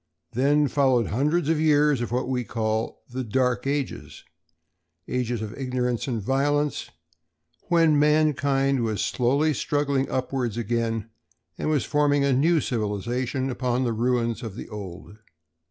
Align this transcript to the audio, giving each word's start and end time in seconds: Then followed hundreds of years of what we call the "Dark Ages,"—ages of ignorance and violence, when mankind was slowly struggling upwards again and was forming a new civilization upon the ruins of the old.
Then 0.31 0.67
followed 0.67 1.09
hundreds 1.09 1.47
of 1.47 1.59
years 1.61 2.01
of 2.01 2.11
what 2.11 2.27
we 2.27 2.43
call 2.43 3.03
the 3.07 3.23
"Dark 3.23 3.67
Ages,"—ages 3.67 5.43
of 5.43 5.55
ignorance 5.55 6.07
and 6.07 6.19
violence, 6.19 6.89
when 7.67 7.99
mankind 7.99 8.79
was 8.81 8.99
slowly 9.03 9.53
struggling 9.53 10.09
upwards 10.09 10.57
again 10.57 11.11
and 11.55 11.69
was 11.69 11.85
forming 11.85 12.23
a 12.23 12.33
new 12.33 12.61
civilization 12.61 13.51
upon 13.51 13.83
the 13.83 13.93
ruins 13.93 14.41
of 14.41 14.55
the 14.55 14.67
old. 14.69 15.19